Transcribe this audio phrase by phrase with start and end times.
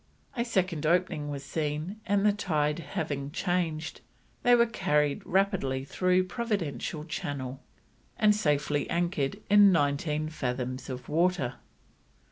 [0.35, 4.01] A second opening was seen, and, the tide having changed,
[4.41, 7.61] they were carried rapidly through Providential Channel
[8.17, 11.57] and safely anchored in nineteen fathoms of water.